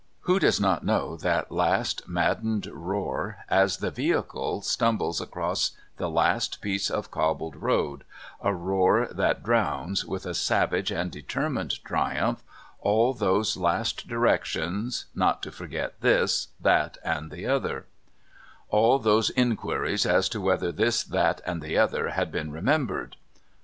Who 0.21 0.39
does 0.39 0.59
not 0.59 0.83
know 0.83 1.15
that 1.17 1.51
last 1.51 2.07
maddened 2.07 2.65
roar 2.65 3.37
as 3.49 3.77
the 3.77 3.91
vehicle 3.91 4.63
stumbles 4.63 5.21
across 5.21 5.73
the 5.97 6.09
last 6.09 6.59
piece 6.59 6.89
of 6.89 7.11
cobbled 7.11 7.55
road 7.55 8.03
a 8.41 8.51
roar 8.51 9.09
that 9.11 9.43
drowns, 9.43 10.03
with 10.03 10.25
a 10.25 10.33
savage 10.33 10.89
and 10.89 11.11
determined 11.11 11.83
triumph, 11.85 12.41
all 12.79 13.13
those 13.13 13.55
last 13.55 14.07
directions 14.07 15.05
not 15.13 15.43
to 15.43 15.51
forget 15.51 16.01
this, 16.01 16.47
that, 16.59 16.97
and 17.03 17.29
the 17.29 17.45
other; 17.45 17.85
all 18.69 18.97
those 18.97 19.29
inquiries 19.29 20.07
as 20.07 20.27
to 20.29 20.41
whether 20.41 20.71
this, 20.71 21.03
that, 21.03 21.41
and 21.45 21.61
the 21.61 21.77
other 21.77 22.09
had 22.09 22.31
been 22.31 22.51
remembered? 22.51 23.17